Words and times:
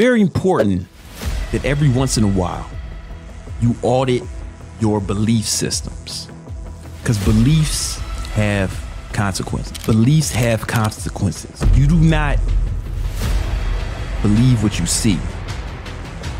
very 0.00 0.22
important 0.22 0.86
that 1.52 1.62
every 1.62 1.90
once 1.90 2.16
in 2.16 2.24
a 2.24 2.28
while 2.28 2.66
you 3.60 3.76
audit 3.82 4.22
your 4.80 4.98
belief 4.98 5.44
systems 5.44 6.26
because 7.02 7.22
beliefs 7.22 7.98
have 8.30 8.70
consequences. 9.12 9.76
Beliefs 9.84 10.30
have 10.30 10.66
consequences. 10.66 11.62
You 11.78 11.86
do 11.86 11.96
not 11.96 12.38
believe 14.22 14.62
what 14.62 14.80
you 14.80 14.86
see. 14.86 15.18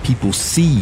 People 0.05 0.33
see 0.33 0.81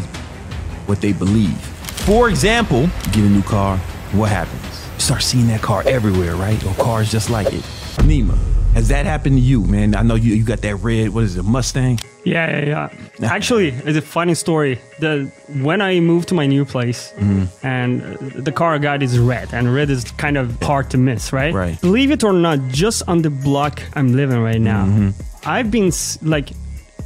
what 0.86 1.00
they 1.00 1.12
believe. 1.12 1.58
For 2.06 2.28
example, 2.28 2.82
get 3.10 3.24
a 3.24 3.28
new 3.28 3.42
car, 3.42 3.76
what 4.12 4.30
happens? 4.30 4.86
You 4.94 5.00
start 5.00 5.22
seeing 5.24 5.48
that 5.48 5.62
car 5.62 5.82
everywhere, 5.84 6.36
right? 6.36 6.64
Or 6.64 6.74
cars 6.74 7.10
just 7.10 7.28
like 7.28 7.48
it. 7.48 7.64
Nima, 8.06 8.38
has 8.74 8.88
that 8.88 9.06
happened 9.06 9.36
to 9.36 9.42
you, 9.42 9.64
man? 9.64 9.94
I 9.94 10.02
know 10.02 10.14
you 10.14 10.34
you 10.34 10.44
got 10.44 10.60
that 10.62 10.76
red, 10.76 11.08
what 11.10 11.24
is 11.24 11.36
it, 11.36 11.44
Mustang? 11.44 11.98
Yeah, 12.24 12.60
yeah, 12.60 12.90
yeah. 13.20 13.28
Actually, 13.30 13.68
it's 13.68 13.96
a 13.98 14.02
funny 14.02 14.34
story. 14.34 14.78
The 15.00 15.30
when 15.62 15.80
I 15.80 16.00
moved 16.00 16.28
to 16.28 16.34
my 16.34 16.46
new 16.46 16.64
place, 16.64 17.12
Mm-hmm. 17.16 17.66
and 17.66 18.02
uh, 18.02 18.16
the 18.42 18.52
car 18.52 18.74
I 18.74 18.78
got 18.78 19.02
is 19.02 19.18
red, 19.18 19.52
and 19.54 19.72
red 19.74 19.90
is 19.90 20.04
kind 20.12 20.36
of 20.36 20.60
hard 20.62 20.90
to 20.90 20.98
miss, 20.98 21.32
right? 21.32 21.52
Right. 21.54 21.80
Believe 21.80 22.10
it 22.10 22.22
or 22.24 22.32
not, 22.32 22.58
just 22.68 23.02
on 23.08 23.22
the 23.22 23.30
block 23.30 23.82
I'm 23.94 24.14
living 24.14 24.40
right 24.42 24.60
now, 24.60 24.84
Mm-hmm. 24.84 25.10
I've 25.48 25.70
been 25.70 25.90
like 26.22 26.50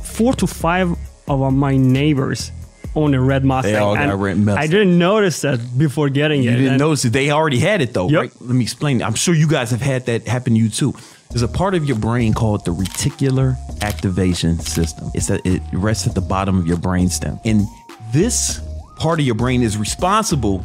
four 0.02 0.32
to 0.34 0.46
five 0.46 0.90
of 1.28 1.52
my 1.54 1.76
neighbors 1.76 2.50
own 2.94 3.14
a 3.14 3.20
red 3.20 3.44
Mustang. 3.44 3.72
They 3.72 3.78
all 3.78 3.94
got 3.94 4.10
and 4.10 4.20
red 4.22 4.36
Mustang. 4.38 4.62
I 4.64 4.66
didn't 4.66 4.98
notice 4.98 5.40
that 5.42 5.60
before 5.78 6.08
getting 6.10 6.42
You 6.42 6.50
it. 6.50 6.52
You 6.52 6.58
didn't 6.58 6.72
and- 6.72 6.80
notice 6.80 7.04
it. 7.06 7.12
They 7.12 7.30
already 7.30 7.58
had 7.58 7.80
it 7.80 7.94
though, 7.94 8.08
Yep. 8.08 8.20
right? 8.20 8.32
Let 8.40 8.54
me 8.56 8.62
explain. 8.64 9.02
I'm 9.02 9.14
sure 9.14 9.34
you 9.34 9.46
guys 9.46 9.70
have 9.70 9.80
had 9.80 10.06
that 10.06 10.26
happen 10.26 10.54
to 10.54 10.58
you 10.58 10.68
too. 10.68 10.94
There's 11.32 11.40
a 11.40 11.48
part 11.48 11.74
of 11.74 11.86
your 11.86 11.96
brain 11.96 12.34
called 12.34 12.66
the 12.66 12.74
reticular 12.74 13.56
activation 13.80 14.58
system. 14.58 15.10
It's 15.14 15.28
that 15.28 15.40
it 15.46 15.62
rests 15.72 16.06
at 16.06 16.14
the 16.14 16.20
bottom 16.20 16.58
of 16.58 16.66
your 16.66 16.76
brainstem, 16.76 17.40
and 17.46 17.66
this 18.12 18.60
part 18.96 19.18
of 19.18 19.24
your 19.24 19.34
brain 19.34 19.62
is 19.62 19.78
responsible 19.78 20.62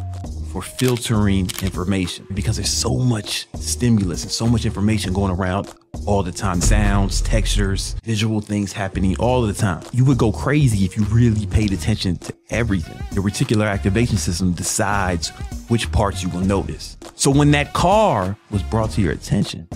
for 0.52 0.62
filtering 0.62 1.50
information 1.62 2.28
because 2.34 2.58
there's 2.58 2.70
so 2.70 2.98
much 2.98 3.48
stimulus 3.56 4.24
and 4.24 4.32
so 4.32 4.46
much 4.46 4.66
information 4.66 5.14
going 5.14 5.32
around 5.32 5.74
all 6.06 6.22
the 6.22 6.34
time. 6.34 6.60
Sounds 6.60 7.22
textures 7.22 7.96
visual 8.04 8.42
things 8.42 8.74
happening 8.74 9.16
all 9.20 9.44
the 9.44 9.54
time. 9.54 9.84
You 9.94 10.04
would 10.04 10.18
go 10.18 10.34
crazy 10.34 10.84
if 10.84 10.98
you 10.98 11.06
really 11.06 11.46
paid 11.46 11.72
attention 11.72 12.18
to 12.18 12.34
everything. 12.50 13.02
Your 13.14 13.24
reticular 13.24 13.68
activation 13.68 14.18
system 14.18 14.52
decides 14.52 15.30
which 15.70 15.90
parts 15.94 16.24
you 16.24 16.28
will 16.30 16.42
notice. 16.42 16.98
So 17.16 17.32
when 17.32 17.52
that 17.52 17.72
car 17.72 18.36
was 18.52 18.64
brought 18.64 18.92
to 18.92 19.02
your 19.02 19.14
attention 19.14 19.70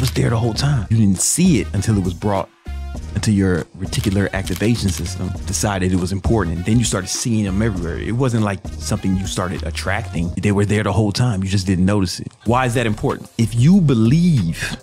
it 0.00 0.04
was 0.04 0.12
there 0.12 0.30
the 0.30 0.36
whole 0.36 0.54
time 0.54 0.86
you 0.88 0.96
didn't 0.96 1.20
see 1.20 1.60
it 1.60 1.66
until 1.74 1.98
it 1.98 2.02
was 2.02 2.14
brought 2.14 2.48
until 3.14 3.34
your 3.34 3.64
reticular 3.76 4.32
activation 4.32 4.88
system 4.88 5.28
decided 5.44 5.92
it 5.92 6.00
was 6.00 6.10
important. 6.10 6.56
And 6.56 6.64
then 6.64 6.78
you 6.78 6.84
started 6.84 7.08
seeing 7.08 7.44
them 7.44 7.60
everywhere. 7.60 7.98
It 7.98 8.12
wasn't 8.12 8.44
like 8.44 8.66
something 8.68 9.14
you 9.14 9.26
started 9.26 9.62
attracting. 9.64 10.32
They 10.40 10.52
were 10.52 10.64
there 10.64 10.82
the 10.82 10.92
whole 10.92 11.12
time. 11.12 11.42
You 11.42 11.50
just 11.50 11.66
didn't 11.66 11.84
notice 11.84 12.18
it. 12.18 12.32
Why 12.46 12.64
is 12.64 12.74
that 12.74 12.86
important? 12.86 13.30
If 13.36 13.54
you 13.54 13.80
believe 13.82 14.76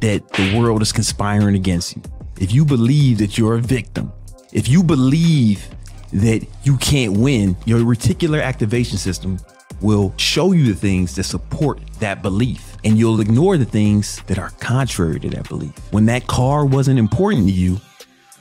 that 0.00 0.32
the 0.32 0.58
world 0.58 0.80
is 0.80 0.92
conspiring 0.92 1.54
against 1.54 1.96
you, 1.96 2.02
if 2.40 2.52
you 2.52 2.64
believe 2.64 3.18
that 3.18 3.36
you're 3.36 3.56
a 3.56 3.60
victim, 3.60 4.12
if 4.52 4.66
you 4.66 4.82
believe 4.82 5.68
that 6.12 6.46
you 6.62 6.78
can't 6.78 7.18
win, 7.18 7.54
your 7.66 7.80
reticular 7.80 8.42
activation 8.42 8.96
system 8.96 9.38
will 9.82 10.14
show 10.16 10.52
you 10.52 10.64
the 10.64 10.74
things 10.74 11.14
that 11.16 11.24
support 11.24 11.80
that 12.00 12.22
belief. 12.22 12.67
And 12.84 12.96
you'll 12.96 13.20
ignore 13.20 13.56
the 13.56 13.64
things 13.64 14.22
that 14.26 14.38
are 14.38 14.50
contrary 14.60 15.18
to 15.20 15.30
that 15.30 15.48
belief. 15.48 15.72
When 15.92 16.06
that 16.06 16.26
car 16.26 16.64
wasn't 16.64 16.98
important 16.98 17.46
to 17.48 17.52
you, 17.52 17.80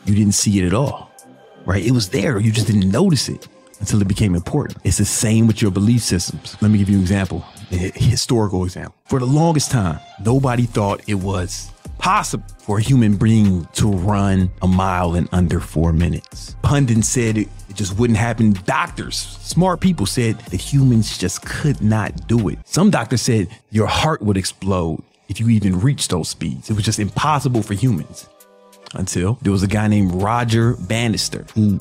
you 0.05 0.15
didn't 0.15 0.33
see 0.33 0.59
it 0.59 0.65
at 0.65 0.73
all, 0.73 1.11
right? 1.65 1.83
It 1.83 1.91
was 1.91 2.09
there. 2.09 2.39
You 2.39 2.51
just 2.51 2.67
didn't 2.67 2.91
notice 2.91 3.29
it 3.29 3.47
until 3.79 4.01
it 4.01 4.07
became 4.07 4.35
important. 4.35 4.79
It's 4.83 4.97
the 4.97 5.05
same 5.05 5.47
with 5.47 5.61
your 5.61 5.71
belief 5.71 6.01
systems. 6.01 6.55
Let 6.61 6.71
me 6.71 6.77
give 6.77 6.89
you 6.89 6.97
an 6.97 7.01
example, 7.01 7.45
a 7.71 7.91
historical 7.95 8.63
example. 8.63 8.95
For 9.05 9.19
the 9.19 9.25
longest 9.25 9.71
time, 9.71 9.99
nobody 10.23 10.65
thought 10.65 11.01
it 11.07 11.15
was 11.15 11.71
possible 11.97 12.45
for 12.59 12.77
a 12.77 12.81
human 12.81 13.17
being 13.17 13.65
to 13.73 13.91
run 13.91 14.49
a 14.61 14.67
mile 14.67 15.15
in 15.15 15.27
under 15.31 15.59
four 15.59 15.93
minutes. 15.93 16.55
Pundits 16.61 17.07
said 17.07 17.37
it, 17.37 17.47
it 17.69 17.75
just 17.75 17.97
wouldn't 17.97 18.17
happen. 18.17 18.53
Doctors, 18.65 19.15
smart 19.15 19.81
people 19.81 20.05
said 20.05 20.39
that 20.39 20.59
humans 20.59 21.17
just 21.17 21.45
could 21.45 21.81
not 21.81 22.27
do 22.27 22.49
it. 22.49 22.59
Some 22.65 22.89
doctors 22.89 23.21
said 23.21 23.47
your 23.71 23.87
heart 23.87 24.21
would 24.21 24.37
explode 24.37 25.03
if 25.29 25.39
you 25.39 25.49
even 25.49 25.79
reached 25.79 26.09
those 26.09 26.29
speeds. 26.29 26.69
It 26.69 26.73
was 26.73 26.85
just 26.85 26.99
impossible 26.99 27.61
for 27.63 27.73
humans 27.73 28.27
until 28.95 29.37
there 29.41 29.51
was 29.51 29.63
a 29.63 29.67
guy 29.67 29.87
named 29.87 30.13
Roger 30.13 30.75
Bannister 30.75 31.45
who 31.53 31.79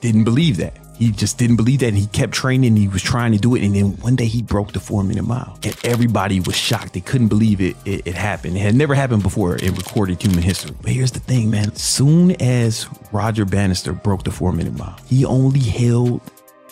didn't 0.00 0.24
believe 0.24 0.56
that. 0.58 0.76
He 1.00 1.10
just 1.10 1.38
didn't 1.38 1.56
believe 1.56 1.80
that. 1.80 1.88
And 1.88 1.96
he 1.96 2.06
kept 2.08 2.32
training. 2.32 2.76
He 2.76 2.86
was 2.86 3.02
trying 3.02 3.32
to 3.32 3.38
do 3.38 3.54
it. 3.54 3.64
And 3.64 3.74
then 3.74 3.96
one 4.02 4.16
day 4.16 4.26
he 4.26 4.42
broke 4.42 4.72
the 4.72 4.80
four 4.80 5.02
minute 5.02 5.24
mile. 5.24 5.58
And 5.62 5.74
everybody 5.82 6.40
was 6.40 6.54
shocked. 6.54 6.92
They 6.92 7.00
couldn't 7.00 7.28
believe 7.28 7.60
it, 7.62 7.74
it, 7.86 8.06
it 8.06 8.14
happened. 8.14 8.56
It 8.56 8.60
had 8.60 8.74
never 8.74 8.94
happened 8.94 9.22
before 9.22 9.56
in 9.56 9.74
recorded 9.74 10.22
human 10.22 10.42
history. 10.42 10.76
But 10.82 10.92
here's 10.92 11.10
the 11.10 11.20
thing, 11.20 11.50
man. 11.50 11.74
Soon 11.74 12.32
as 12.42 12.86
Roger 13.12 13.46
Bannister 13.46 13.94
broke 13.94 14.24
the 14.24 14.30
four 14.30 14.52
minute 14.52 14.76
mile, 14.76 14.98
he 15.06 15.24
only 15.24 15.60
held 15.60 16.20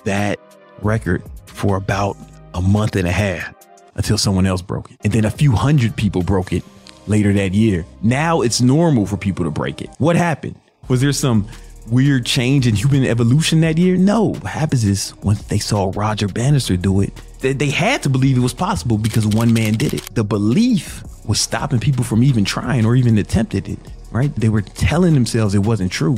that 0.05 0.38
record 0.83 1.22
for 1.47 1.77
about 1.77 2.19
a 2.53 2.61
month 2.61 2.97
and 2.97 3.09
a 3.09 3.12
half 3.12 3.55
until 3.94 4.19
someone 4.19 4.44
else 4.44 4.61
broke 4.61 4.91
it. 4.91 4.99
And 5.05 5.12
then 5.12 5.25
a 5.25 5.31
few 5.31 5.53
hundred 5.53 5.97
people 5.97 6.22
broke 6.22 6.53
it 6.53 6.62
later 7.06 7.33
that 7.33 7.55
year. 7.55 7.87
Now 8.03 8.43
it's 8.43 8.61
normal 8.61 9.06
for 9.06 9.17
people 9.17 9.47
to 9.47 9.50
break 9.50 9.81
it. 9.81 9.88
What 9.97 10.17
happened? 10.17 10.56
Was 10.88 11.00
there 11.00 11.12
some 11.12 11.49
weird 11.91 12.26
change 12.26 12.66
in 12.66 12.75
human 12.75 13.04
evolution 13.04 13.60
that 13.60 13.78
year? 13.78 13.97
No. 13.97 14.34
What 14.34 14.53
happens 14.53 14.84
is 14.84 15.15
once 15.22 15.43
they 15.43 15.59
saw 15.59 15.93
Roger 15.94 16.28
Bannister 16.28 16.76
do 16.76 17.00
it, 17.00 17.12
they, 17.41 17.53
they 17.53 17.71
had 17.71 18.03
to 18.03 18.09
believe 18.09 18.37
it 18.37 18.41
was 18.41 18.54
possible 18.54 18.99
because 18.99 19.26
one 19.26 19.53
man 19.53 19.75
did 19.75 19.94
it. 19.94 20.03
The 20.15 20.25
belief 20.25 21.03
was 21.25 21.41
stopping 21.41 21.81
people 21.81 22.04
from 22.04 22.22
even 22.22 22.44
trying 22.44 22.84
or 22.84 22.97
even 22.97 23.19
attempted 23.19 23.69
it, 23.69 23.78
right? 24.10 24.34
They 24.34 24.49
were 24.49 24.62
telling 24.62 25.15
themselves 25.15 25.54
it 25.54 25.60
wasn't 25.60 25.93
true. 25.93 26.16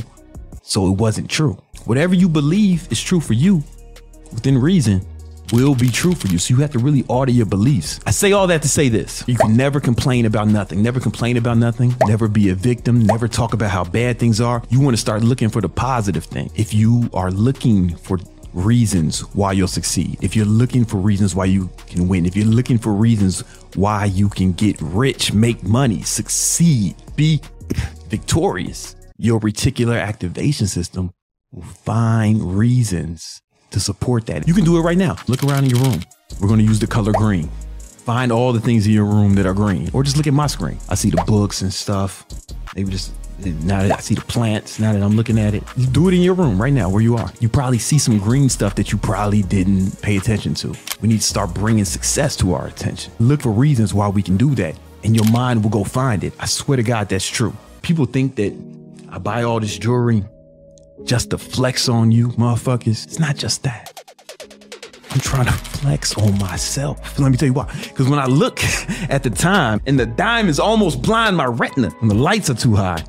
So 0.63 0.87
it 0.87 0.97
wasn't 0.97 1.29
true. 1.29 1.57
Whatever 1.85 2.15
you 2.15 2.29
believe 2.29 2.91
is 2.91 3.01
true 3.01 3.19
for 3.19 3.33
you 3.33 3.63
within 4.31 4.57
reason 4.57 5.05
will 5.51 5.75
be 5.75 5.89
true 5.89 6.15
for 6.15 6.27
you. 6.27 6.37
So 6.37 6.53
you 6.53 6.61
have 6.61 6.71
to 6.71 6.79
really 6.79 7.03
audit 7.07 7.35
your 7.35 7.45
beliefs. 7.45 7.99
I 8.05 8.11
say 8.11 8.31
all 8.31 8.47
that 8.47 8.61
to 8.61 8.67
say 8.67 8.89
this. 8.89 9.23
You 9.27 9.35
can 9.35 9.55
never 9.55 9.79
complain 9.79 10.25
about 10.25 10.47
nothing. 10.47 10.81
Never 10.81 10.99
complain 10.99 11.37
about 11.37 11.57
nothing. 11.57 11.95
Never 12.05 12.27
be 12.27 12.49
a 12.49 12.55
victim. 12.55 13.05
Never 13.05 13.27
talk 13.27 13.53
about 13.53 13.69
how 13.71 13.83
bad 13.83 14.19
things 14.19 14.41
are. 14.41 14.63
You 14.69 14.79
want 14.79 14.95
to 14.95 15.01
start 15.01 15.23
looking 15.23 15.49
for 15.49 15.61
the 15.61 15.69
positive 15.69 16.25
thing. 16.25 16.51
If 16.55 16.73
you 16.73 17.09
are 17.13 17.31
looking 17.31 17.95
for 17.95 18.19
reasons 18.53 19.21
why 19.33 19.53
you'll 19.53 19.67
succeed, 19.67 20.17
if 20.21 20.35
you're 20.35 20.45
looking 20.45 20.85
for 20.85 20.97
reasons 20.97 21.35
why 21.35 21.45
you 21.45 21.69
can 21.87 22.07
win, 22.07 22.25
if 22.25 22.35
you're 22.35 22.45
looking 22.45 22.77
for 22.77 22.93
reasons 22.93 23.41
why 23.75 24.05
you 24.05 24.29
can 24.29 24.53
get 24.53 24.75
rich, 24.81 25.33
make 25.33 25.63
money, 25.63 26.01
succeed, 26.01 26.95
be 27.15 27.41
victorious, 28.07 28.95
your 29.17 29.39
reticular 29.39 29.99
activation 29.99 30.67
system 30.67 31.11
will 31.51 31.63
find 31.63 32.57
reasons 32.57 33.41
to 33.71 33.79
support 33.79 34.25
that. 34.27 34.47
You 34.47 34.53
can 34.53 34.63
do 34.63 34.77
it 34.77 34.81
right 34.81 34.97
now. 34.97 35.15
Look 35.27 35.43
around 35.43 35.65
in 35.65 35.71
your 35.71 35.79
room. 35.79 36.01
We're 36.39 36.55
to 36.55 36.63
use 36.63 36.79
the 36.79 36.87
color 36.87 37.11
green. 37.11 37.49
Find 37.79 38.31
all 38.31 38.51
the 38.51 38.59
things 38.59 38.87
in 38.87 38.93
your 38.93 39.05
room 39.05 39.35
that 39.35 39.45
are 39.45 39.53
green, 39.53 39.89
or 39.93 40.03
just 40.03 40.17
look 40.17 40.27
at 40.27 40.33
my 40.33 40.47
screen. 40.47 40.77
I 40.89 40.95
see 40.95 41.09
the 41.11 41.23
books 41.27 41.61
and 41.61 41.71
stuff. 41.71 42.25
Maybe 42.75 42.91
just 42.91 43.13
now 43.45 43.83
that 43.83 43.91
I 43.91 43.99
see 43.99 44.15
the 44.15 44.21
plants, 44.21 44.79
now 44.79 44.93
that 44.93 45.01
I'm 45.01 45.15
looking 45.15 45.37
at 45.39 45.53
it, 45.53 45.63
do 45.91 46.07
it 46.07 46.13
in 46.13 46.21
your 46.21 46.33
room 46.33 46.59
right 46.61 46.73
now 46.73 46.89
where 46.89 47.01
you 47.01 47.15
are. 47.15 47.31
You 47.39 47.49
probably 47.49 47.77
see 47.77 47.99
some 47.99 48.17
green 48.17 48.49
stuff 48.49 48.75
that 48.75 48.91
you 48.91 48.97
probably 48.97 49.43
didn't 49.43 50.01
pay 50.01 50.17
attention 50.17 50.53
to. 50.55 50.75
We 51.01 51.09
need 51.09 51.21
to 51.21 51.27
start 51.27 51.53
bringing 51.53 51.85
success 51.85 52.35
to 52.37 52.53
our 52.53 52.67
attention. 52.67 53.13
Look 53.19 53.41
for 53.41 53.51
reasons 53.51 53.93
why 53.93 54.07
we 54.09 54.23
can 54.23 54.37
do 54.37 54.55
that, 54.55 54.75
and 55.03 55.15
your 55.15 55.29
mind 55.31 55.63
will 55.63 55.71
go 55.71 55.83
find 55.83 56.23
it. 56.23 56.33
I 56.39 56.45
swear 56.47 56.77
to 56.77 56.83
God, 56.83 57.09
that's 57.09 57.27
true. 57.27 57.53
People 57.83 58.05
think 58.05 58.35
that 58.35 58.53
I 59.09 59.17
buy 59.19 59.43
all 59.43 59.59
this 59.59 59.77
jewelry 59.77 60.23
just 61.05 61.31
to 61.31 61.37
flex 61.37 61.89
on 61.89 62.11
you, 62.11 62.29
motherfuckers. 62.29 63.05
It's 63.05 63.19
not 63.19 63.35
just 63.35 63.63
that. 63.63 64.03
I'm 65.11 65.19
trying 65.19 65.45
to 65.45 65.51
flex 65.51 66.17
on 66.17 66.37
myself. 66.39 67.19
Let 67.19 67.31
me 67.31 67.37
tell 67.37 67.47
you 67.47 67.53
why. 67.53 67.65
Because 67.83 68.07
when 68.07 68.19
I 68.19 68.27
look 68.27 68.63
at 69.09 69.23
the 69.23 69.29
time 69.29 69.81
and 69.85 69.99
the 69.99 70.05
diamonds 70.05 70.59
almost 70.59 71.01
blind 71.01 71.35
my 71.35 71.45
retina 71.45 71.91
and 72.01 72.09
the 72.09 72.15
lights 72.15 72.49
are 72.49 72.55
too 72.55 72.75
high, 72.75 73.03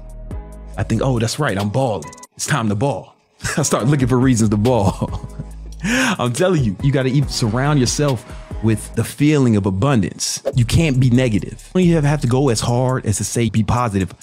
I 0.77 0.83
think, 0.83 1.03
oh, 1.05 1.19
that's 1.19 1.39
right, 1.39 1.57
I'm 1.57 1.69
balling. 1.69 2.11
It's 2.35 2.47
time 2.47 2.69
to 2.71 2.75
ball. 2.75 3.15
I 3.57 3.63
start 3.63 3.87
looking 3.87 4.09
for 4.09 4.19
reasons 4.19 4.51
to 4.51 4.57
ball. 4.57 5.29
I'm 5.85 6.33
telling 6.33 6.65
you, 6.65 6.77
you 6.83 6.93
got 6.93 7.05
to 7.05 7.11
even 7.11 7.29
surround 7.29 7.79
yourself 7.79 8.25
with 8.63 8.95
the 8.95 9.05
feeling 9.05 9.57
of 9.57 9.67
abundance. 9.67 10.43
You 10.55 10.65
can't 10.65 10.99
be 10.99 11.11
negative. 11.11 11.71
You 11.75 12.01
have 12.01 12.21
to 12.21 12.27
go 12.27 12.49
as 12.49 12.61
hard 12.61 13.07
as 13.07 13.19
to 13.19 13.25
say 13.25 13.51
be 13.51 13.63
positive. 13.63 14.15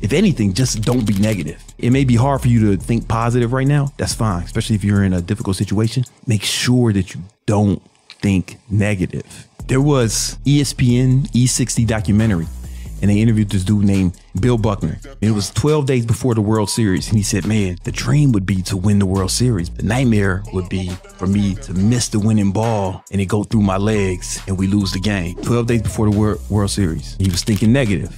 If 0.00 0.12
anything, 0.12 0.52
just 0.52 0.82
don't 0.82 1.06
be 1.06 1.14
negative. 1.14 1.62
It 1.78 1.90
may 1.90 2.04
be 2.04 2.16
hard 2.16 2.40
for 2.42 2.48
you 2.48 2.70
to 2.70 2.82
think 2.82 3.08
positive 3.08 3.52
right 3.52 3.66
now. 3.66 3.92
That's 3.96 4.14
fine, 4.14 4.42
especially 4.42 4.76
if 4.76 4.84
you're 4.84 5.04
in 5.04 5.12
a 5.12 5.20
difficult 5.20 5.56
situation. 5.56 6.04
Make 6.26 6.42
sure 6.42 6.92
that 6.92 7.14
you 7.14 7.22
don't 7.46 7.82
think 8.20 8.58
negative. 8.70 9.48
There 9.66 9.80
was 9.80 10.38
ESPN 10.44 11.30
E60 11.30 11.86
documentary, 11.86 12.46
and 13.00 13.10
they 13.10 13.18
interviewed 13.18 13.48
this 13.48 13.64
dude 13.64 13.84
named 13.84 14.20
Bill 14.38 14.58
Buckner. 14.58 14.98
And 15.04 15.16
it 15.22 15.30
was 15.30 15.50
12 15.50 15.86
days 15.86 16.04
before 16.04 16.34
the 16.34 16.42
World 16.42 16.68
Series. 16.68 17.08
And 17.08 17.16
he 17.16 17.22
said, 17.22 17.46
Man, 17.46 17.78
the 17.84 17.92
dream 17.92 18.32
would 18.32 18.44
be 18.44 18.60
to 18.62 18.76
win 18.76 18.98
the 18.98 19.06
World 19.06 19.30
Series. 19.30 19.70
The 19.70 19.82
nightmare 19.82 20.42
would 20.52 20.68
be 20.68 20.90
for 21.16 21.26
me 21.26 21.54
to 21.56 21.72
miss 21.72 22.08
the 22.08 22.18
winning 22.18 22.52
ball 22.52 23.02
and 23.10 23.20
it 23.20 23.26
go 23.26 23.42
through 23.42 23.62
my 23.62 23.78
legs 23.78 24.42
and 24.46 24.58
we 24.58 24.66
lose 24.66 24.92
the 24.92 25.00
game. 25.00 25.36
12 25.36 25.66
days 25.66 25.82
before 25.82 26.10
the 26.10 26.38
World 26.50 26.70
Series. 26.70 27.16
He 27.18 27.30
was 27.30 27.42
thinking 27.42 27.72
negative 27.72 28.14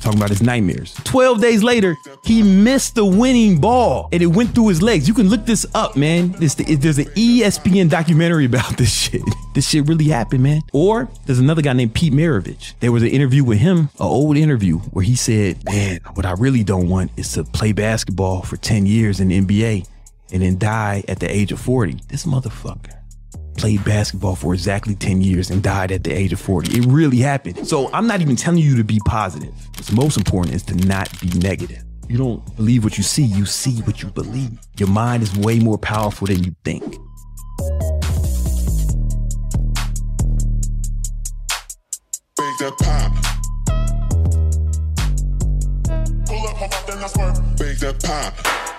talking 0.00 0.18
about 0.18 0.30
his 0.30 0.42
nightmares. 0.42 0.94
12 1.04 1.40
days 1.40 1.62
later, 1.62 1.96
he 2.24 2.42
missed 2.42 2.94
the 2.94 3.04
winning 3.04 3.60
ball 3.60 4.08
and 4.12 4.22
it 4.22 4.26
went 4.26 4.54
through 4.54 4.68
his 4.68 4.82
legs. 4.82 5.06
You 5.06 5.14
can 5.14 5.28
look 5.28 5.46
this 5.46 5.66
up, 5.74 5.96
man. 5.96 6.32
This, 6.32 6.54
there's 6.54 6.98
an 6.98 7.06
ESPN 7.06 7.88
documentary 7.88 8.44
about 8.46 8.76
this 8.76 8.92
shit. 8.92 9.22
This 9.54 9.68
shit 9.68 9.86
really 9.86 10.06
happened, 10.06 10.42
man. 10.42 10.62
Or 10.72 11.08
there's 11.26 11.38
another 11.38 11.62
guy 11.62 11.72
named 11.72 11.94
Pete 11.94 12.12
Maravich. 12.12 12.74
There 12.80 12.92
was 12.92 13.02
an 13.02 13.08
interview 13.08 13.44
with 13.44 13.58
him, 13.58 13.78
an 13.78 13.88
old 13.98 14.36
interview, 14.36 14.78
where 14.78 15.04
he 15.04 15.16
said, 15.16 15.64
Man, 15.64 16.00
what 16.14 16.26
I 16.26 16.32
really 16.32 16.64
don't 16.64 16.88
want 16.88 17.10
is 17.16 17.32
to 17.34 17.44
play 17.44 17.72
basketball 17.72 18.42
for 18.42 18.56
10 18.56 18.86
years 18.86 19.20
in 19.20 19.28
the 19.28 19.40
NBA 19.40 19.86
and 20.32 20.42
then 20.42 20.58
die 20.58 21.04
at 21.08 21.20
the 21.20 21.30
age 21.30 21.52
of 21.52 21.60
40. 21.60 22.00
This 22.08 22.24
motherfucker 22.24 22.99
played 23.56 23.84
basketball 23.84 24.36
for 24.36 24.54
exactly 24.54 24.94
10 24.94 25.20
years 25.20 25.50
and 25.50 25.62
died 25.62 25.92
at 25.92 26.04
the 26.04 26.12
age 26.12 26.32
of 26.32 26.40
40. 26.40 26.78
It 26.78 26.86
really 26.86 27.18
happened. 27.18 27.66
So 27.66 27.90
I'm 27.92 28.06
not 28.06 28.20
even 28.20 28.36
telling 28.36 28.60
you 28.60 28.76
to 28.76 28.84
be 28.84 29.00
positive. 29.06 29.54
What's 29.76 29.92
most 29.92 30.16
important 30.16 30.54
is 30.54 30.62
to 30.64 30.74
not 30.74 31.08
be 31.20 31.28
negative. 31.38 31.82
You 32.08 32.18
don't 32.18 32.56
believe 32.56 32.82
what 32.82 32.96
you 32.96 33.04
see, 33.04 33.22
you 33.22 33.46
see 33.46 33.82
what 33.82 34.02
you 34.02 34.08
believe. 34.08 34.58
Your 34.78 34.88
mind 34.88 35.22
is 35.22 35.36
way 35.36 35.58
more 35.60 35.78
powerful 35.78 36.26
than 36.26 36.42
you 36.42 36.54
think. 36.64 36.96
That 42.60 42.76
pop. 42.76 43.12
Pull 46.26 46.46
up, 46.46 46.60
up, 46.60 46.86
then 46.86 46.98
I 46.98 47.06
swerve. 47.06 47.56
Bake 47.56 47.78
that 47.78 48.02
pop. 48.02 48.69